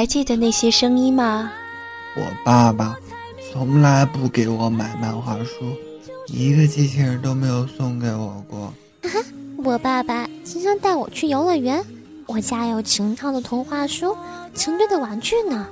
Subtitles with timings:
[0.00, 1.52] 还记得那些声音吗？
[2.16, 2.96] 我爸爸
[3.52, 5.76] 从来不给我买漫画书，
[6.26, 8.72] 一个机器人都没有送给我过。
[9.62, 11.84] 我爸爸经常带我去游乐园，
[12.24, 14.16] 我家有秦朝的童话书、
[14.54, 15.68] 秦队的玩具呢。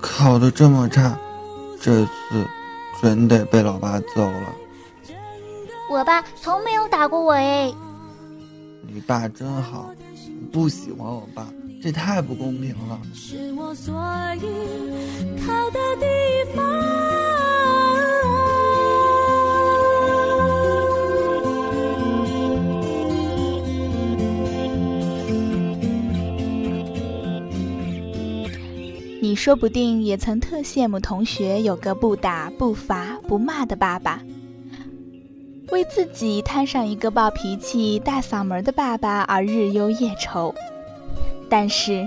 [0.00, 1.18] 考得这么差，
[1.80, 2.46] 这次
[3.00, 4.54] 准得被老爸揍了。
[5.90, 7.74] 我爸从没有打过我哎。
[8.86, 9.90] 你爸真好，
[10.52, 11.44] 不喜欢我爸，
[11.84, 12.98] 这太不公平了。
[13.12, 13.94] 是我所
[14.36, 14.40] 以
[15.44, 16.06] 靠的地
[16.56, 16.64] 方。
[29.20, 34.22] 你说不定也曾特羡慕同学有个不打不罚不骂的爸爸，
[35.70, 40.54] 为自己摊上一个暴脾气、大嗓门的爸爸而日忧夜愁。
[41.48, 42.06] 但是，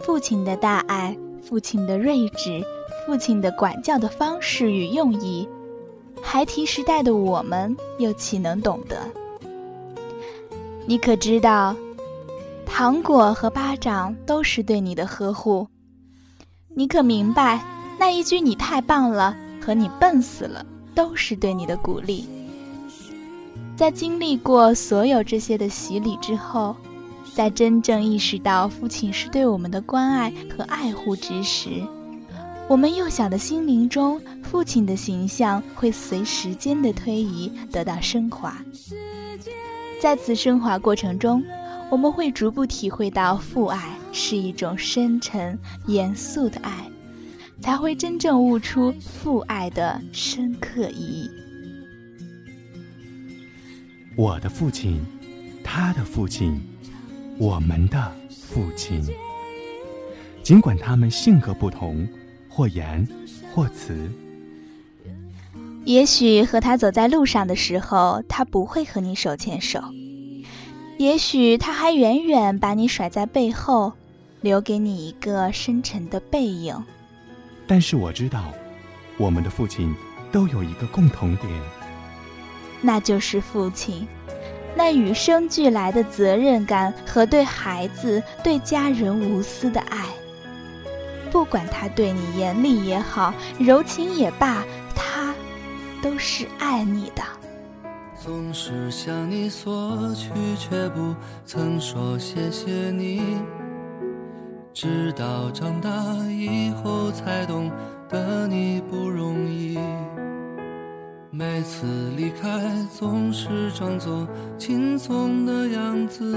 [0.00, 2.64] 父亲的大爱、父亲的睿智、
[3.06, 5.48] 父亲的管教的方式与用意，
[6.22, 8.96] 孩提时代的我们又岂能懂得？
[10.86, 11.76] 你可知道，
[12.66, 15.68] 糖果和巴掌都是对你的呵护。
[16.74, 17.62] 你可明白，
[17.98, 20.64] 那一句“你太棒了”和“你笨死了”
[20.94, 22.24] 都是对你的鼓励。
[23.76, 26.76] 在经历过所有这些的洗礼之后，
[27.34, 31.70] 在真正意识到父亲是对我们的关爱和爱护之时，
[32.68, 38.62] 我们幼小的心灵中，父亲的形象会随时间的推移得到升华。
[40.00, 41.42] 在此升华过程中，
[41.90, 43.96] 我们会逐步体会到父爱。
[44.12, 46.90] 是一种深沉、严肃的爱，
[47.60, 51.30] 才会真正悟出父爱的深刻意义。
[54.16, 55.00] 我的父亲，
[55.62, 56.60] 他的父亲，
[57.40, 59.02] 我们的父亲，
[60.42, 62.06] 尽管他们性格不同，
[62.50, 63.08] 或严
[63.54, 64.12] 或慈。
[65.86, 69.80] 也许和他走在路上的时候，他不会和你手牵手；
[70.98, 73.94] 也许他还远远把你甩在背后。
[74.42, 76.74] 留给你一个深沉的背影。
[77.66, 78.52] 但是我知道，
[79.18, 79.94] 我们的父亲
[80.32, 81.50] 都有一个共同点，
[82.80, 84.08] 那就是父亲
[84.76, 90.06] 那与生俱来的责任感和对孩子、对家人无私的爱。
[91.30, 94.64] 不管他对你严厉也好，柔情也罢，
[94.94, 95.34] 他
[96.02, 97.22] 都是爱你的。
[98.16, 101.14] 总是向你索取，却不
[101.46, 103.38] 曾说谢谢你。
[104.72, 105.90] 直到长大
[106.28, 107.70] 以后才懂
[108.08, 109.78] 得你不容易，
[111.32, 112.48] 每次离开
[112.92, 114.26] 总是装作
[114.58, 116.36] 轻松的样子，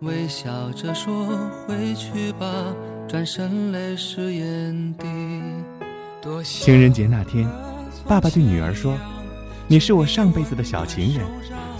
[0.00, 1.24] 微笑着说
[1.64, 2.74] 回去吧，
[3.06, 5.06] 转身泪湿眼底。
[6.42, 7.48] 情人节那天，
[8.08, 8.98] 爸爸对女儿说
[9.68, 11.24] ：“你是我上辈子的小情人，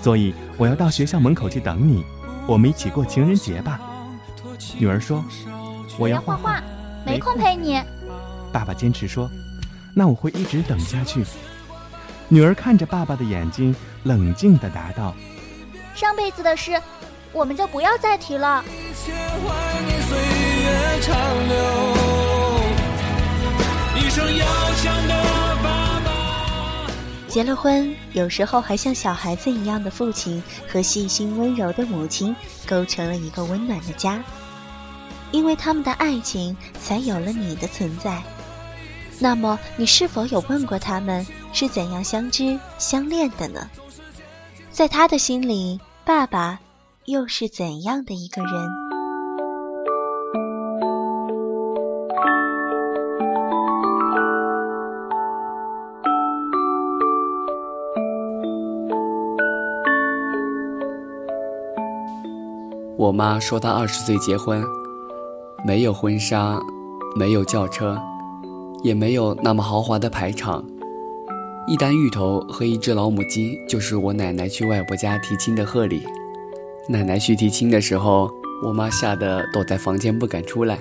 [0.01, 2.05] 所以我要到学校门口去等你，
[2.47, 3.81] 我们一起过情人节吧。”
[4.79, 5.25] 女儿说
[5.99, 6.63] ：“我要画画，
[7.05, 7.83] 没空陪你。”
[8.53, 9.29] 爸爸坚持说
[9.93, 11.25] ：“那我会一直等下去。”
[12.31, 15.15] 女儿看着爸爸的眼睛，冷静地答道
[15.97, 16.79] ：“上辈子的事，
[17.33, 18.63] 我们就不要再提了。”
[27.29, 32.37] 结了婚，有时候还像小孩子一样的父亲和细心温柔的母亲，
[32.67, 34.23] 构成了一个温暖的家。
[35.31, 38.23] 因为他们的爱情，才有了你的存在。
[39.21, 43.69] 那么，你是否有问过他们是怎样相知相恋的呢？
[44.71, 46.61] 在他的心里，爸爸
[47.07, 48.53] 又是怎样的一个人？
[62.97, 64.63] 我妈说她二十岁结婚。
[65.65, 66.57] 没有婚纱，
[67.17, 68.01] 没有轿车，
[68.83, 70.65] 也没有那么豪华的排场。
[71.67, 76.03] 一担芋头和一只老母鸡，就是我奶奶去外婆家提亲的贺礼。
[76.89, 78.31] 奶奶去提亲的时候，
[78.65, 80.79] 我妈吓得躲在房间不敢出来。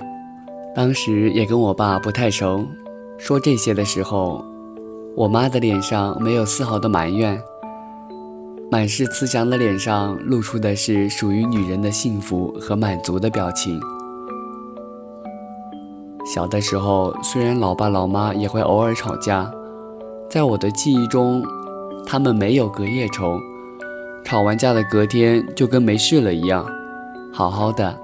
[0.74, 2.66] 当时也跟我爸不太熟，
[3.18, 4.46] 说这些的时候，
[5.16, 7.38] 我妈的脸上没有丝毫的埋怨，
[8.72, 13.78] 满是慈祥的脸上露出的是属于女人的幸福和满足的表情。
[16.28, 19.50] 小的时候，虽然老爸老妈也会偶尔吵架，
[20.30, 21.42] 在我的记忆中，
[22.06, 23.40] 他们没有隔夜仇，
[24.26, 26.66] 吵完架的隔天就跟没事了一样，
[27.32, 27.98] 好好的，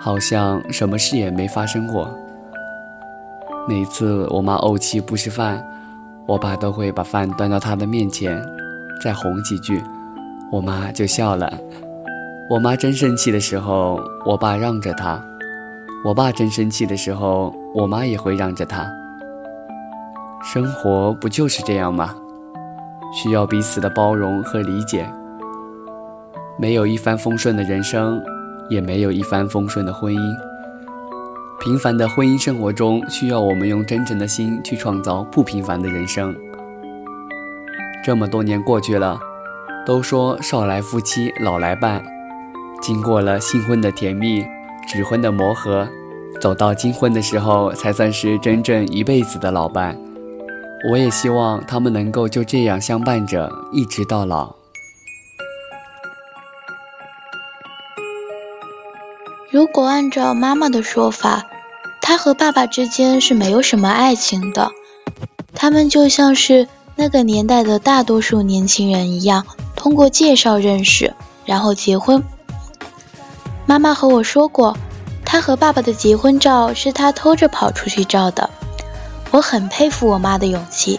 [0.00, 2.10] 好像什么事也没发生过。
[3.68, 5.64] 每次我妈怄气不吃饭，
[6.26, 8.42] 我爸都会把饭端到她的面前，
[9.00, 9.80] 再哄几句，
[10.50, 11.52] 我妈就笑了。
[12.50, 15.22] 我妈真生气的时候，我爸让着她；
[16.04, 18.88] 我爸真生气的时候，我妈也会让着他。
[20.42, 22.14] 生活不就是这样吗？
[23.12, 25.10] 需要彼此的包容和理解。
[26.56, 28.22] 没有一帆风顺的人生，
[28.70, 30.36] 也没有一帆风顺的婚姻。
[31.58, 36.34] 平凡的婚姻生活中，需要我们用真诚的心去创造不平凡的人生。
[38.04, 39.18] 这么多年过去了，
[39.84, 42.04] 都说少来夫妻老来伴。
[42.80, 44.46] 经过了新婚的甜蜜，
[44.88, 45.86] 指婚的磨合，
[46.40, 49.96] 走到金婚的时候，才算是真正一辈子的老伴。
[50.90, 54.54] 我也希望他们能够就这样相伴着，一直到老。
[59.50, 61.46] 如果按照妈妈的说法，
[62.00, 64.70] 她和爸爸之间是没有什么爱情的，
[65.52, 69.44] 他们就像是那个年代的大多数年轻人一样，
[69.76, 71.12] 通过介绍认识，
[71.44, 72.24] 然后结婚。
[73.68, 74.74] 妈妈和我说过，
[75.26, 78.48] 她和爸爸的结婚照是她偷着跑出去照的。
[79.30, 80.98] 我很佩服我妈的勇气。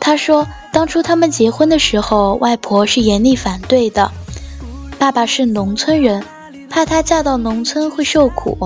[0.00, 4.10] 她说，当初他们结婚的时候，外婆是严厉反对的。
[4.98, 6.24] 爸爸是农村人，
[6.70, 8.56] 怕她嫁到农村会受苦。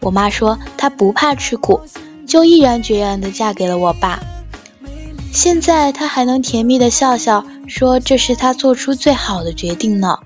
[0.00, 1.80] 我妈说她不怕吃苦，
[2.26, 4.18] 就毅然决然地嫁给了我爸。
[5.32, 10.18] 现在她还能甜蜜地笑笑，说这是她做出最好的决定呢。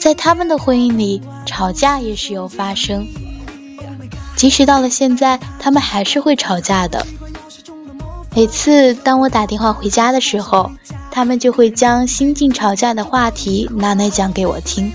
[0.00, 3.06] 在他们的婚姻里，吵架也时有发生。
[4.34, 7.06] 即使到了现在，他们还是会吵架的。
[8.34, 10.70] 每次当我打电话回家的时候，
[11.10, 14.90] 他们就会将新近吵架的话题拿来讲给我听，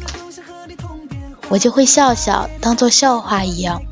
[1.50, 3.84] 我就会笑笑，当做笑话一样。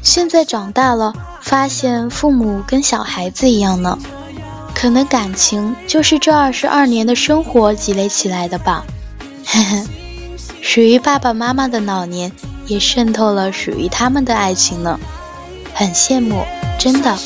[0.00, 1.12] 现在长大了，
[1.42, 3.98] 发现父母跟小孩子一样呢，
[4.74, 8.86] 可能感情就是这二十二年的生活积累起来的吧。
[9.44, 9.84] 呵呵，
[10.62, 12.32] 属于爸爸妈妈的老年，
[12.66, 14.98] 也渗透了属于他们的爱情呢，
[15.74, 16.42] 很羡慕，
[16.78, 17.16] 真的。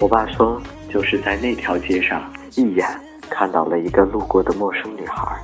[0.00, 0.60] 我爸说，
[0.92, 2.22] 就是在那条街上，
[2.54, 2.86] 一眼
[3.28, 5.36] 看到了一个路过的陌生女孩。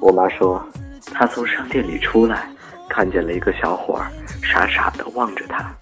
[0.00, 0.64] 我妈说，
[1.12, 2.48] 她从商店里出来，
[2.88, 4.10] 看见了一个小伙儿，
[4.42, 5.72] 傻傻的望着她。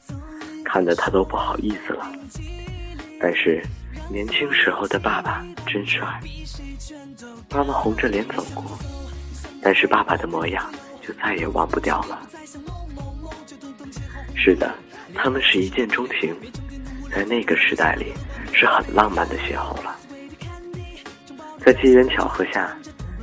[0.74, 2.04] 看得他都不好意思了，
[3.20, 3.62] 但是
[4.10, 6.02] 年轻时候的爸爸真帅。
[7.48, 8.64] 妈妈红着脸走过，
[9.62, 10.68] 但是爸爸的模样
[11.00, 12.20] 就再也忘不掉了。
[14.34, 14.74] 是的，
[15.14, 16.34] 他们是一见钟情，
[17.08, 18.12] 在那个时代里
[18.52, 19.94] 是很浪漫的邂逅了。
[21.60, 22.76] 在机缘巧合下，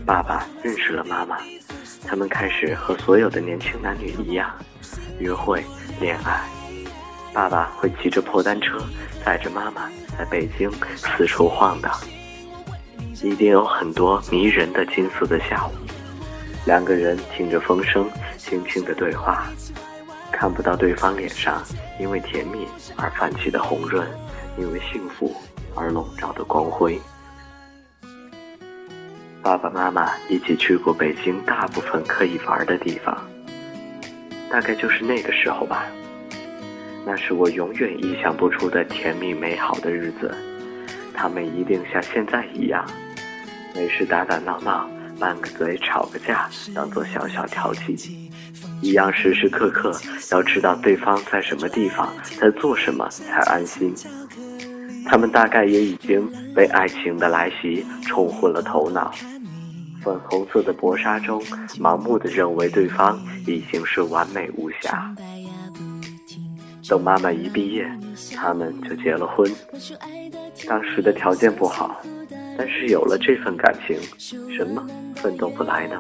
[0.05, 1.37] 爸爸认识了妈妈，
[2.07, 4.49] 他们开始和所有的年轻男女一样，
[5.19, 5.61] 约会、
[5.99, 6.41] 恋爱。
[7.33, 8.77] 爸爸会骑着破单车
[9.23, 11.91] 载着妈妈在北京四处晃荡，
[13.23, 15.71] 一定有很多迷人的金色的下午。
[16.65, 19.45] 两个人听着风声，轻轻的对话，
[20.29, 21.63] 看不到对方脸上
[21.99, 24.05] 因为甜蜜而泛起的红润，
[24.57, 25.33] 因为幸福
[25.73, 26.99] 而笼罩的光辉。
[29.41, 33.17] 爸爸妈妈一起去过北京大部分可以玩的地方，
[34.51, 35.85] 大概就是那个时候吧。
[37.05, 40.33] 那是我永远意想不出的甜蜜美好的日子，
[41.13, 42.85] 他们一定像现在一样，
[43.75, 44.89] 没事打打闹闹，
[45.19, 48.29] 拌个嘴，吵个架，当做小小调剂，
[48.81, 49.91] 一样时时刻刻
[50.31, 52.07] 要知道对方在什么地方，
[52.39, 53.93] 在做什么才安心。
[55.07, 59.11] 他们大概也已经被爱情的来袭冲昏了头脑，
[60.03, 61.41] 粉红色的薄纱中，
[61.79, 65.13] 盲目的认为对方已经是完美无瑕。
[66.91, 67.89] 等妈妈一毕业，
[68.35, 69.49] 他们就结了婚。
[70.67, 72.01] 当时的条件不好，
[72.57, 73.97] 但是有了这份感情，
[74.53, 75.97] 什么奋斗不来呢？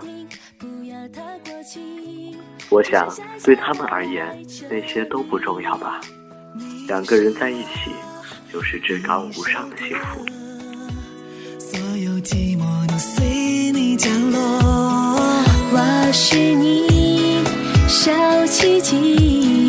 [2.69, 3.07] 我想，
[3.41, 4.37] 对他们而言，
[4.69, 6.01] 那些都不重要吧。
[6.89, 7.91] 两个人在一起，
[8.51, 10.25] 就是至高无上的幸福。
[11.57, 14.39] 所有寂寞都随你降落，
[15.71, 17.45] 我是你
[17.87, 18.11] 小
[18.47, 19.60] 奇迹。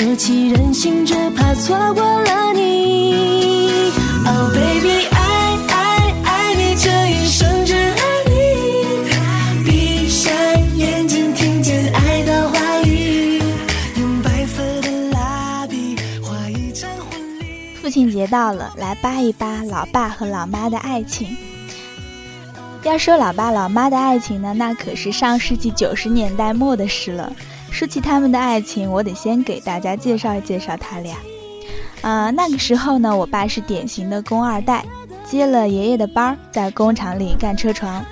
[0.00, 3.92] 舍弃任性，只怕错过了你。
[4.24, 9.62] Oh baby，爱爱爱你这一生，只爱你。
[9.62, 10.32] 闭上
[10.78, 13.42] 眼睛，听见爱的话语。
[13.98, 17.44] 用白色的蜡笔画一场婚礼。
[17.82, 21.36] 父亲节到了，来扒一扒老爸和老妈的爱情。
[22.84, 27.30] 要说老爸老妈的爱情呢，那可是上世纪九十年代末的事了。
[27.80, 31.16] 说起他们的爱情，我得先给大家介绍介绍他俩。
[32.02, 34.84] 啊，那个时候呢，我爸是典型的工二代，
[35.24, 38.04] 接了爷爷的班儿，在工厂里干车床，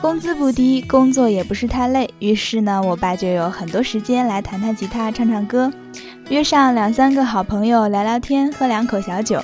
[0.00, 2.12] 工资不低，工作也不是太累。
[2.18, 5.72] 于是呢，我爸就有很多时间来弹弹吉他、唱唱歌，
[6.28, 9.40] 约上两三个好朋友聊聊天、喝两口小酒，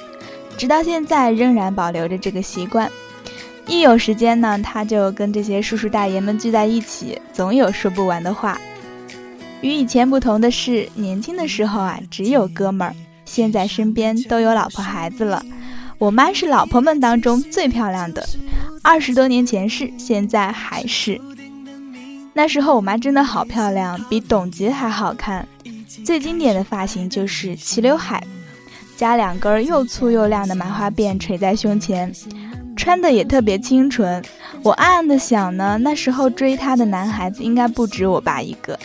[0.56, 2.90] 直到现在仍然保留着这个习惯。
[3.68, 8.58] 一有时间呢，他就跟这些叔叔大爷们聚在一起，总有说不完的话。
[9.60, 15.44] 与以前不同的是，年轻的时候啊，只有哥们儿，现在身边都有老婆孩子了。
[15.98, 18.24] 我妈是老婆们当中最漂亮的，
[18.82, 21.20] 二十多年前是，现在还是。
[22.32, 25.46] 那时候我妈真的好漂亮，比董洁还好看。
[26.04, 28.22] 最经典的发型就是齐刘海，
[28.96, 32.12] 加两根又粗又亮的麻花辫垂在胸前。
[32.76, 34.22] 穿的也特别清纯，
[34.62, 38.78] 我暗暗的想呢，那时候追她的男孩子应该不止我爸一个。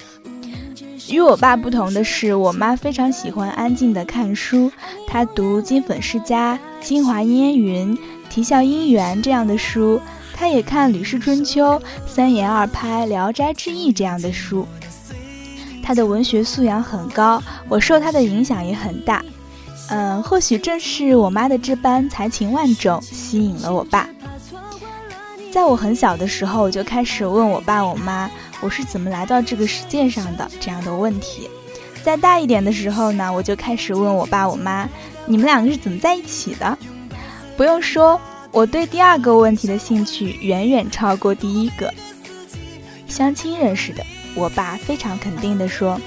[1.10, 4.72] 与我爸不同的是，我妈非常喜欢安静的看书，
[5.08, 7.96] 她读《金粉世家》《京华烟云》
[8.30, 10.00] 《啼笑姻缘》这样的书，
[10.34, 11.62] 她也看《吕氏春秋》
[12.08, 14.66] 《三言二拍》《聊斋志异》这样的书。
[15.84, 19.24] 她的文学素养很高，我受她的影响也很大。
[19.90, 24.08] 嗯，或许正是我妈的这般才情万种吸引了我爸。
[25.54, 28.28] 在我很小的时候，我就开始问我爸我妈，
[28.60, 31.48] 我是怎么来到这个世界上的这样的问题。
[32.04, 34.90] 再大一点的时候呢，我就开始问我爸我妈，
[35.28, 36.76] 你们两个是怎么在一起的？
[37.56, 38.20] 不用说，
[38.52, 41.94] 我对第二个问题的兴趣远远超过第一个。
[43.08, 46.02] 相亲认识的，我爸非常肯定地说，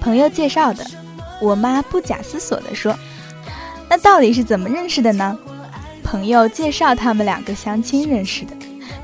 [0.00, 0.84] 朋友介绍的。
[1.40, 2.98] 我妈不假思索地说
[3.88, 5.38] ：“那到底是怎么认识的呢？”
[6.10, 8.56] 朋友介绍他们两个相亲认识的，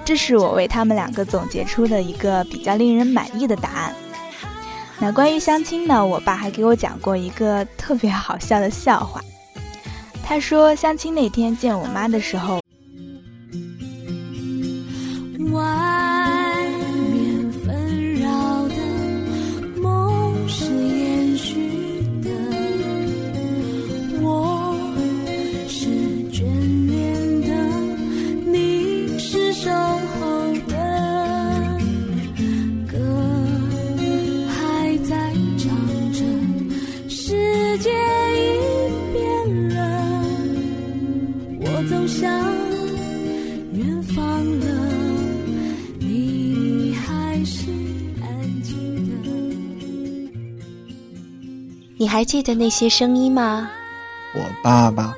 [0.07, 3.95] 这是我为他们两个总结出的一个比较令人满意的答案。
[4.99, 9.21] 那关于相亲呢，我爸还给我讲过一个特别好笑的笑话。
[10.25, 12.64] 他说相亲那天见我妈的时候。
[52.15, 53.69] 还记得那些声音吗？
[54.37, 55.17] 我爸爸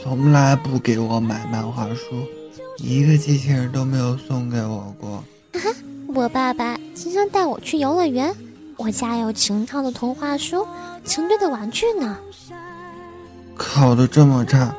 [0.00, 2.22] 从来不给我买漫画书，
[2.76, 5.24] 一个机器人都没有送给我过。
[6.06, 8.32] 我爸爸经常带我去游乐园，
[8.76, 10.64] 我家有成套的童话书，
[11.04, 12.16] 成堆的玩具呢。
[13.56, 14.72] 考的这么差，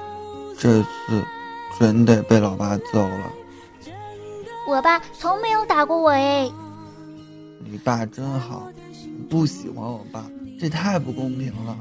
[0.58, 0.88] 这次
[1.78, 3.30] 准得被老爸揍了。
[4.70, 6.50] 我爸从没有打过我哎。
[7.70, 8.72] 你爸真好，
[9.30, 10.24] 不喜欢我爸。
[10.60, 11.78] 这太不公平了。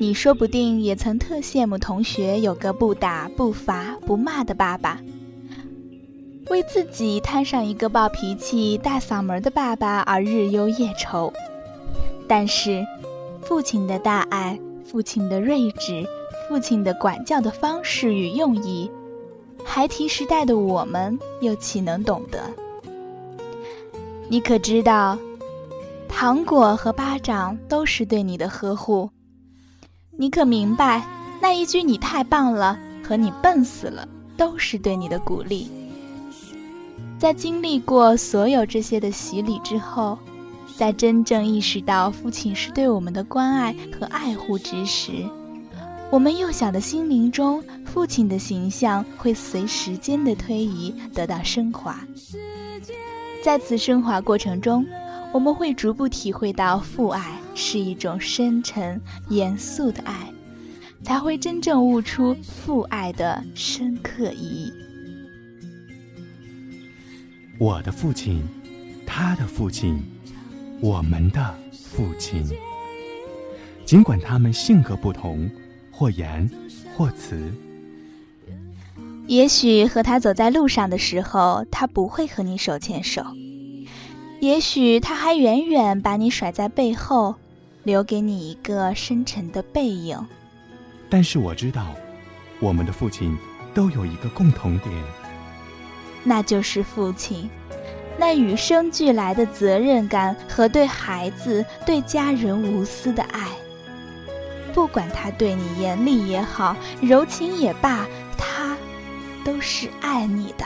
[0.00, 5.00] 你说不定也曾特羡慕同学有个不打不罚不骂的爸爸，
[6.50, 11.32] 为自己摊上一个暴脾气大嗓门的爸爸而日忧夜愁。
[12.28, 12.86] 但是，
[13.40, 16.06] 父亲的大爱，父亲的睿智，
[16.46, 18.90] 父亲的管教的方式与用意，
[19.64, 22.42] 孩提时代的我们又岂能懂得？
[24.28, 25.18] 你可知道，
[26.06, 29.08] 糖果和巴掌都是对你的呵护？
[30.18, 31.02] 你可明白，
[31.40, 34.06] 那一句“你太棒了”和“你笨死了”
[34.36, 35.66] 都是对你的鼓励？
[37.18, 40.18] 在经历过所有这些的洗礼之后。
[40.78, 45.10] 在真正意识到父亲是对我们的关爱和爱护之时，
[46.08, 51.98] 我们幼小的心灵中，父亲的形象会随时间的推移得到升华。
[53.42, 54.86] 在此升华过程中，
[55.32, 60.32] 我们会逐步体会到父爱是一种深沉、严肃的爱，
[61.02, 64.72] 才会真正悟出父爱的深刻意义。
[67.58, 68.44] 我的父亲，
[69.04, 70.00] 他的父亲。
[70.80, 72.44] 我们的父亲，
[73.84, 75.50] 尽管他们性格不同，
[75.90, 76.48] 或严，
[76.96, 77.52] 或慈。
[79.26, 83.24] 也许和他走在路上的时候，他不会和你手牵手；
[84.40, 87.34] 也许他还远远把你甩在背后，
[87.82, 90.24] 留给你一个深沉的背影。
[91.10, 91.92] 但是我知道，
[92.60, 93.36] 我们的父亲
[93.74, 94.94] 都有一个共同点，
[96.22, 97.50] 那就是父亲
[98.18, 103.46] 那与生俱来的责任感和对孩子、对家人无私的爱。
[104.74, 108.06] 不管他对你严厉也好，柔情也罢。
[108.36, 108.76] 他
[109.44, 110.64] 都是爱你的。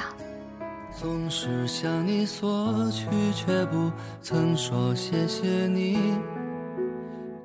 [0.91, 3.91] 总是向你索取，却不
[4.21, 5.99] 曾说谢谢你。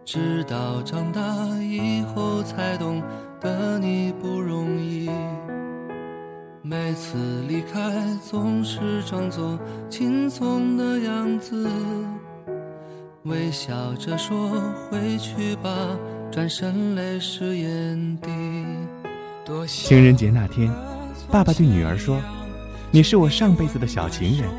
[0.03, 1.21] 直到长大
[1.61, 3.01] 以后，才懂
[3.41, 5.09] 得你不容易。
[6.69, 7.79] 每次离开，
[8.29, 9.57] 总是装作
[9.89, 11.65] 轻松的样子，
[13.23, 14.49] 微笑着说
[14.91, 15.69] 回去吧，
[16.29, 18.29] 转身泪湿眼底。
[19.65, 20.69] 情人节那天。
[21.31, 22.19] 爸爸对女儿说
[22.91, 24.49] ：“你是我上辈子的小情人，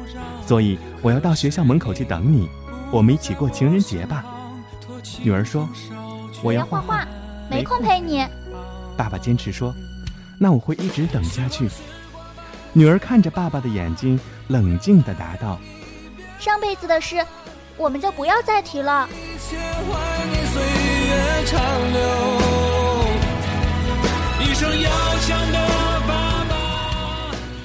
[0.46, 2.48] 所以我要到学校门口去等你，
[2.90, 4.24] 我们一起过情人节吧。”
[5.22, 5.68] 女儿说
[6.42, 7.06] ：“我要画画，
[7.50, 8.24] 没空陪你。”
[8.96, 9.74] 爸爸坚持说
[10.40, 11.68] ：“那我会一直等下去。”
[12.78, 15.58] 女儿看着爸爸的眼睛，冷静地答道
[16.38, 17.26] ：“上辈子的事，
[17.76, 19.08] 我们就不要再提了。”
[24.40, 25.58] 一生要强的。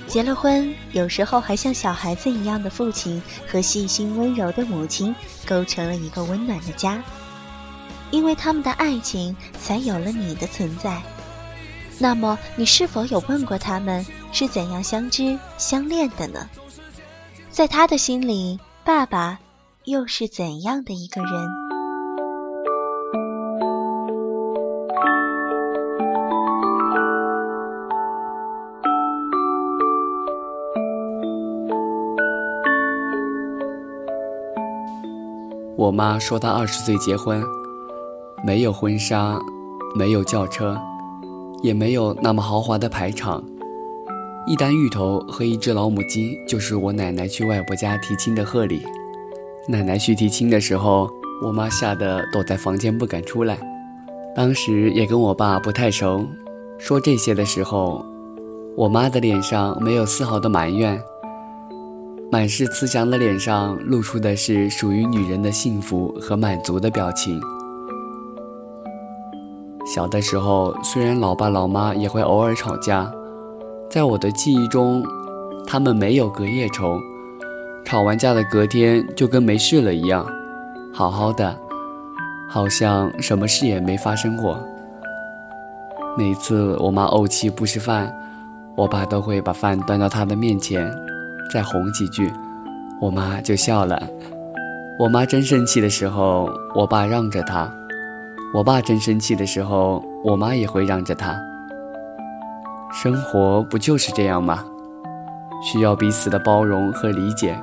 [0.07, 5.13] 结了婚，有时候还像小孩子一样的父亲和细心温柔的母亲，
[5.45, 6.99] 构成了一个温暖的家。
[8.09, 10.99] 因为他们的爱情，才有了你的存在。
[11.99, 16.49] 那么，你是否有问过他们是怎样相知相恋的呢？
[17.51, 19.39] 在他的心里，爸爸
[19.85, 21.31] 又是怎样的一个人？
[35.77, 37.43] 我妈说她二十岁结婚，
[38.43, 39.39] 没有婚纱，
[39.95, 40.75] 没有轿车，
[41.61, 43.43] 也没有那么豪华的排场，
[44.45, 48.85] 一单芋头和一只老母鸡就是我奶奶去外婆家提亲的贺礼。
[49.69, 51.09] 奶奶去提亲的时候，
[51.41, 53.57] 我妈吓得躲在房间不敢出来。
[54.35, 56.25] 当时也跟我爸不太熟，
[56.77, 58.05] 说这些的时候，
[58.75, 61.01] 我妈的脸上没有丝毫的埋怨。
[62.29, 67.39] 满是慈祥的脸上露出的是属于女人的幸福和满足的表情。
[69.85, 73.09] 小的时候，虽然老爸老妈也会偶尔吵架，
[73.93, 75.03] 在我的记忆中，
[75.67, 76.99] 他们没有隔夜仇，
[77.85, 80.25] 吵完架的隔天就跟没事了一样，
[80.91, 81.55] 好好的，
[82.49, 84.59] 好像什么事也没发生过。
[86.17, 88.11] 每次我妈怄气不吃饭，
[88.75, 90.91] 我爸都会把饭端到她的面前。
[91.51, 92.33] 再哄几句，
[92.99, 94.01] 我妈就笑了。
[94.97, 97.69] 我妈真生气的时候，我爸让着她；
[98.55, 101.39] 我爸真生气的时候，我妈也会让着他。
[102.93, 104.63] 生活不就是这样吗？
[105.63, 107.59] 需要彼此的包容和理解。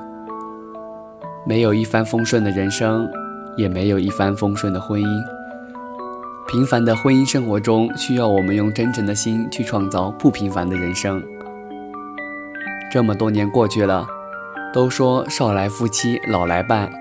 [1.45, 3.09] 没有一帆风顺的人生，
[3.55, 5.07] 也没有一帆风顺的婚姻。
[6.47, 11.23] 平凡的婚姻生活中，需要我们用真诚的心去创造不平凡的人生。
[12.91, 14.05] 这么多年过去了，
[14.73, 16.91] 都说少来夫妻老来伴，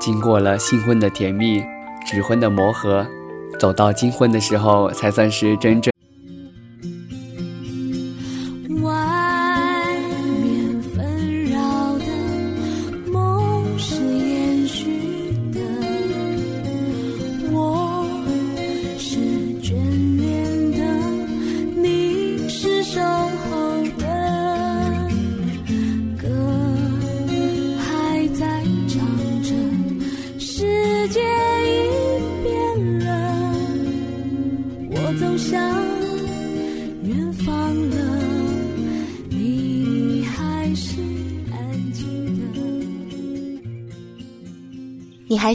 [0.00, 1.62] 经过了新婚的甜蜜，
[2.04, 3.06] 纸婚的磨合，
[3.56, 5.91] 走到金婚的时候，才算是真正。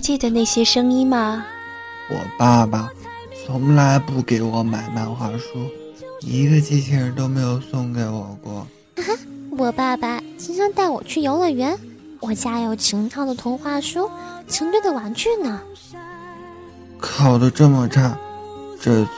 [0.07, 1.45] 记得那些声音吗？
[2.09, 2.89] 我爸爸
[3.45, 5.69] 从来不给我买漫画书，
[6.21, 8.65] 一个机器人都没有送给我过。
[9.51, 11.77] 我爸爸经常带我去游乐园，
[12.21, 14.09] 我家有成套的童话书，
[14.47, 15.61] 成堆的玩具呢。
[17.01, 18.17] 考的这么差，
[18.79, 19.09] 这次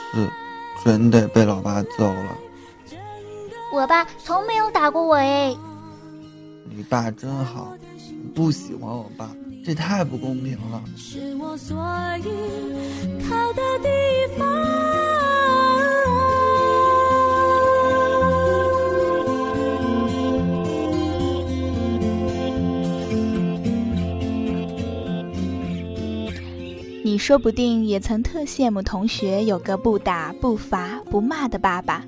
[0.82, 2.36] 准得被老爸揍了。
[3.72, 5.56] 我爸从没有打过我哎。
[6.64, 7.68] 你爸真好，
[8.34, 9.30] 不喜欢我爸。
[9.70, 10.82] 这太不公平了。
[10.96, 13.88] 是我所的地
[14.36, 14.44] 方
[27.04, 32.04] 你说不定也曾特羡慕同学有个不打不罚不骂的爸爸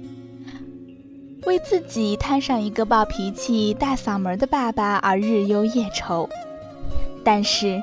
[1.46, 6.28] 为自己摊上一个暴脾气大嗓门的爸爸而日忧夜愁。
[7.24, 7.80] 但是，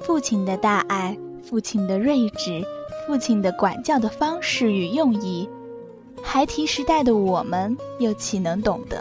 [0.00, 2.62] 父亲的大爱、父亲的睿智、
[3.06, 5.48] 父亲的管教的方式与用意，
[6.22, 9.00] 孩提时代的我们又岂能懂得？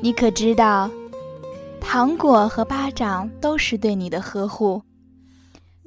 [0.00, 0.90] 你可知道，
[1.80, 4.82] 糖果和巴掌都是对你的呵护？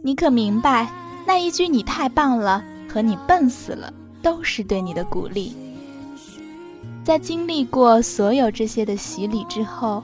[0.04, 0.92] 你可明白，
[1.26, 5.54] 那一句“你太棒了”和“你笨死了”都是对你的鼓励？
[7.06, 10.04] 在经历过所有这些的洗礼之后，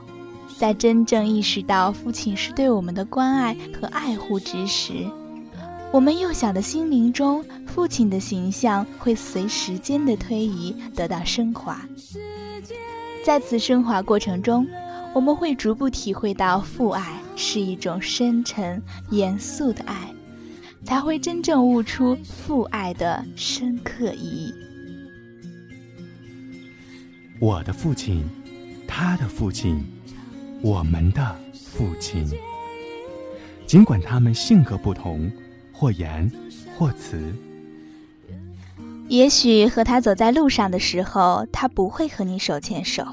[0.58, 5.08] 在真正意识到父亲是对我们的关爱和爱护之时，
[5.92, 11.80] 我们幼小的心灵中，父亲的形象会随时间的推移得到升华。
[13.24, 14.68] 在此升华过程中，
[15.14, 20.12] 我们会逐步体会到父爱是一种深沉、严肃的爱，
[20.84, 24.54] 才会真正悟出父爱的深刻意义。
[27.40, 28.24] 我的父亲，
[28.88, 29.86] 他的父亲，
[30.62, 32.28] 我们的父亲，
[33.66, 35.32] 尽管他们性格不同，
[35.72, 36.30] 或严，
[36.76, 37.34] 或慈。
[39.08, 43.06] 也许和他走在路上的时候，他不会和你手牵手；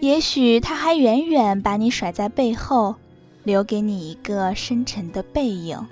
[0.00, 2.96] 也许他还远远把你甩在背后，
[3.42, 5.86] 留给你一个深沉的背影。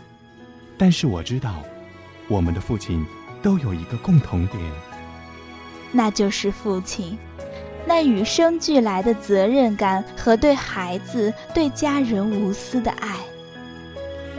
[0.76, 1.62] 但是我知道，
[2.28, 3.04] 我们的父亲
[3.42, 4.62] 都有一个共同点，
[5.90, 7.18] 那就是父亲
[7.86, 13.16] 那与生俱来的责任感和对孩子、对家人无私的爱。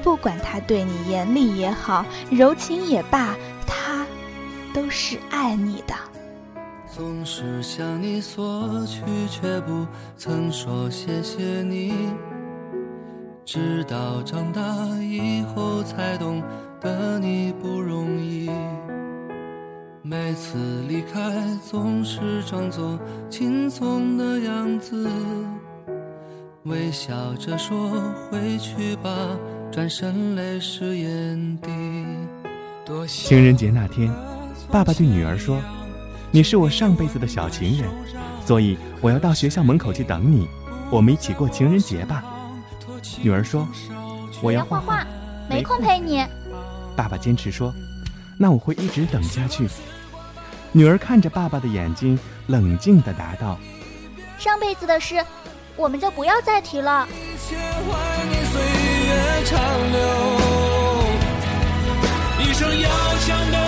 [0.03, 4.05] 不管他对你严厉也好，柔情也罢，他。
[4.73, 5.95] 都是爱你的。
[6.85, 11.93] 总是向你索取，却不曾说谢谢你。
[13.45, 14.61] 直到长大
[14.99, 16.43] 以后才懂
[16.81, 18.49] 得你不容易。
[20.07, 21.19] 每次离开，
[21.67, 25.09] 总是装作轻松的样子，
[26.65, 27.89] 微笑着说
[28.29, 29.09] 回去吧，
[29.71, 31.71] 转身泪湿眼底。
[33.07, 34.13] 情人节那天。
[34.69, 35.59] 爸爸对女儿说
[36.29, 37.89] ：“你是我上辈子的小情人，
[38.45, 40.47] 所以我要到学校门口去等你，
[40.91, 42.23] 我们一起过情人节吧。”
[43.23, 43.67] 女儿说
[44.43, 45.03] ：“我要画画，
[45.49, 46.23] 没空陪你。”
[46.95, 47.73] 爸爸坚持说
[48.37, 49.67] ：“那我会一直等下去。”
[50.75, 53.57] 女儿看着爸爸的眼睛，冷静地答道
[54.37, 55.25] ：“上辈子的事，
[55.77, 57.07] 我们就不要再提了。”
[62.37, 63.65] 一生要强的。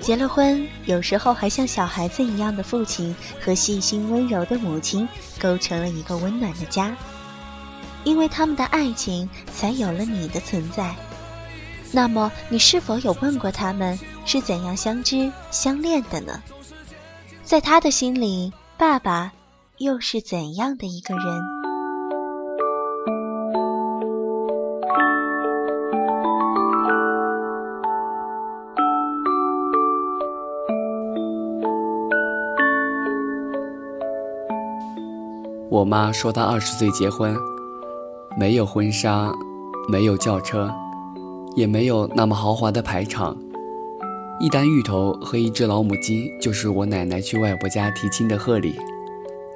[0.00, 5.06] 结了婚，有时候还像小孩子一样的父亲和细心温柔的母亲，
[5.38, 6.96] 构成了一个温暖的家。
[8.04, 10.94] 因为他们的爱情，才有了你的存在。
[11.92, 16.42] 那么，你是否有问过他们是怎样相知相恋的呢？
[17.42, 19.32] 在他的心里，爸爸
[19.78, 21.24] 又是怎样的一个人？
[35.70, 37.36] 我妈说她二十岁结婚，
[38.38, 39.30] 没有婚纱，
[39.88, 40.72] 没有轿车，
[41.56, 43.36] 也没有那么豪华的排场，
[44.40, 48.74] 一单芋头和一只老母鸡就是我奶奶去外婆家提亲的贺礼。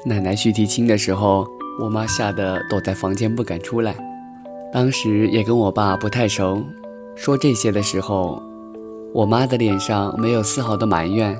[0.06, 1.44] 奶奶去提亲的时候，
[1.80, 3.96] 我妈吓得躲在房间不敢出来。
[4.72, 6.62] 当时也跟我爸不太熟，
[7.16, 8.40] 说这些的时候，
[9.12, 11.36] 我妈的脸上没有丝毫的埋怨。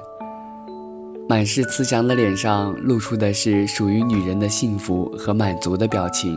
[1.29, 6.37] 满是慈祥的脸上露出的是属于女人的幸福和满足的表情。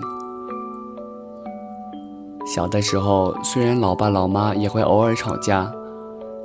[2.45, 5.71] 小的时候，虽然老爸老妈也会偶尔吵架，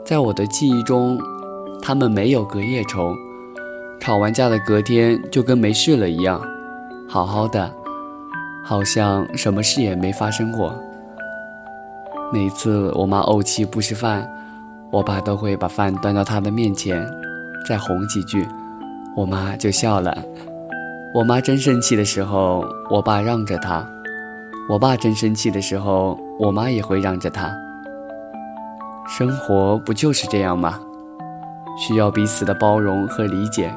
[0.06, 1.18] 在我的记忆中，
[1.82, 3.12] 他们没有隔夜仇，
[3.98, 6.40] 吵完架的隔天就跟没事了一样，
[7.08, 7.68] 好好的，
[8.64, 10.72] 好像什么事也没发生过。
[12.32, 14.24] 每次我妈怄气不吃饭，
[14.92, 17.04] 我爸都会把饭端到她的面前。
[17.68, 18.46] 再哄几句，
[19.16, 20.16] 我妈就笑了。
[21.12, 23.84] 我妈真生气的时候，我爸让着她；
[24.68, 27.52] 我爸真生气的时候，我妈也会让着他。
[29.08, 30.80] 生活不就是这样吗？
[31.78, 33.72] 需要彼此的包容和理解。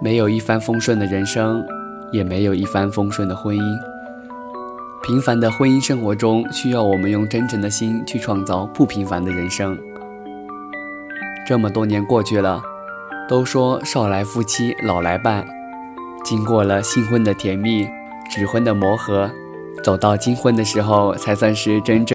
[0.00, 1.62] 没有一帆风顺的人生，
[2.10, 3.78] 也没有一帆风顺的婚姻。
[5.02, 9.78] 平凡的婚姻生活中，需要我们用真诚的心去创造不平凡的人生。
[11.46, 12.62] 这么多年过去了，
[13.28, 15.46] 都说少来夫妻老来伴。
[16.24, 17.86] 经过了新婚的甜蜜、
[18.30, 19.30] 纸婚的磨合、
[19.82, 22.02] 走到金婚的时候，才算是真正。